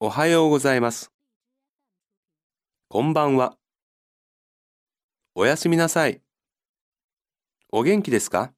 [0.00, 1.10] おはようございます。
[2.88, 3.56] こんばんは。
[5.34, 6.22] おやすみなさい。
[7.72, 8.52] お元気ですか？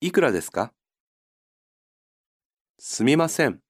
[0.00, 0.72] いくらですか？
[2.80, 3.60] すみません。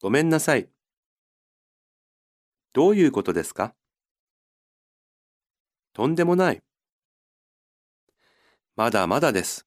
[0.00, 0.68] ごめんなさい。
[2.72, 3.74] どういうことですか？
[5.92, 6.62] とんでもない。
[8.76, 9.66] まだまだです。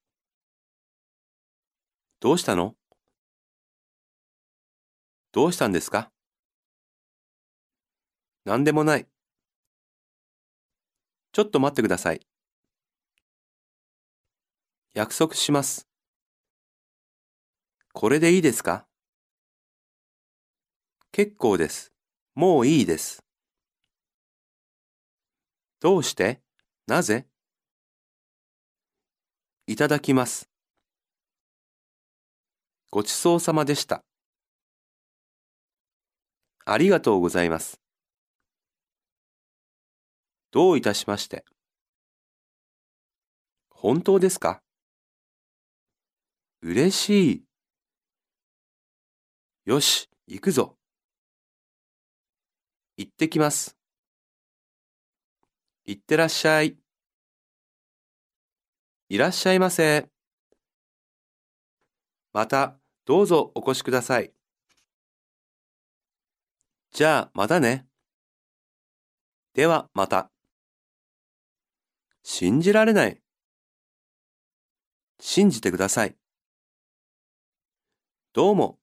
[2.21, 2.75] どうしたの？
[5.33, 6.11] どうしたんですか？
[8.45, 9.07] なんでもない。
[11.31, 12.21] ちょっと待ってください。
[14.93, 15.87] 約束します。
[17.93, 18.85] これでいいですか？
[21.11, 21.91] 結構です。
[22.35, 23.23] もういいです。
[25.79, 26.43] どうして？
[26.85, 27.25] なぜ？
[29.65, 30.47] いただきます。
[32.91, 34.03] ごちそうさまでした。
[36.65, 37.81] ありがとうございます。
[40.51, 41.45] どういたしまして。
[43.69, 44.61] 本当ですか？
[46.61, 47.43] 嬉しい。
[49.65, 50.77] よし、行くぞ。
[52.97, 53.75] 行ってきます。
[55.85, 56.77] 行ってらっしゃい。
[59.09, 60.07] いらっしゃいませ。
[62.31, 64.33] また、どうぞお越しください。
[66.93, 67.87] じゃあ、またね。
[69.55, 70.31] では、また。
[72.21, 73.19] 信じられない。
[75.19, 76.15] 信じてください。
[78.31, 78.77] どうも。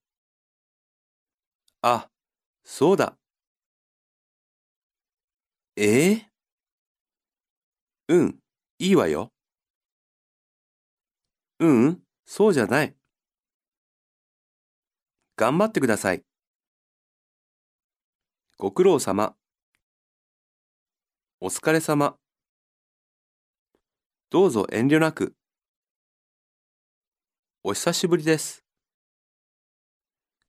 [1.82, 2.10] あ、
[2.64, 3.16] そうだ。
[5.76, 6.30] ええ
[8.08, 8.38] うん、
[8.80, 9.32] いいわよ。
[11.60, 12.96] ううん、そうじゃない。
[15.36, 16.29] 頑張ってください。
[18.60, 19.34] ご苦労様。
[21.40, 22.16] お疲れ様。
[24.28, 25.34] どうぞ遠慮なく。
[27.64, 28.62] お久しぶりです。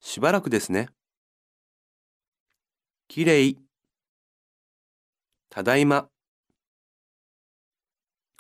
[0.01, 0.89] しばらくですね。
[3.07, 3.57] きれい。
[5.49, 6.09] ただいま。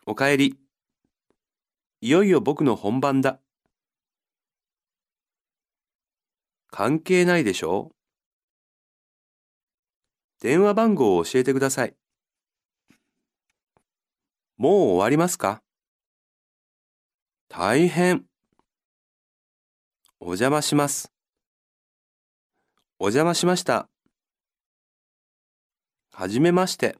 [0.05, 0.59] おかえり。
[2.01, 3.39] いよいよ僕の本番だ。
[6.69, 8.00] 関係ないでしょう
[10.41, 11.95] 電話番号を教えてください。
[14.57, 15.61] もう終わりますか？
[17.47, 18.25] 大変。
[20.19, 21.11] お邪魔します。
[22.97, 23.87] お邪魔しました。
[26.11, 26.97] はじめまして。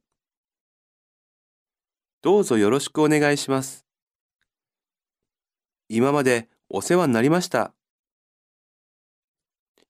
[2.22, 3.88] どうぞよろしくお願いします。
[5.90, 7.74] 今までお世話になりました。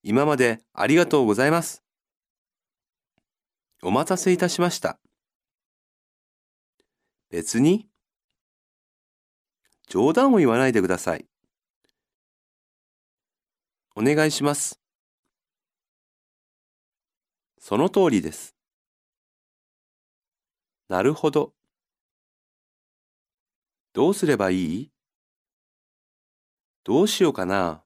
[0.03, 1.83] 今までありがとうございます。
[3.83, 4.99] お待たせいたしました。
[7.29, 7.87] 別に
[9.87, 11.25] 冗談を言わないでください。
[13.95, 14.79] お願いします。
[17.59, 18.55] その通りです。
[20.87, 21.53] なるほど。
[23.93, 24.91] どうすればいい？
[26.83, 27.83] どうしようかな？